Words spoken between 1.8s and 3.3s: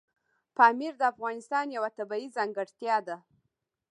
طبیعي ځانګړتیا ده.